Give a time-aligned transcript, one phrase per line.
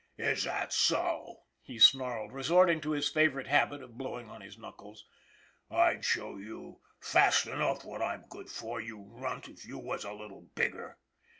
[0.17, 5.05] "Is that so!" he snarled, resorting to his favorite habit of blowing on his knuckles."
[5.69, 10.11] I'd show you fast enough what I'm good for, you runt, if you was a
[10.11, 10.97] little bigger!''